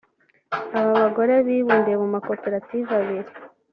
[0.77, 3.31] Aba bagore bibumbiye mu makoperative abiri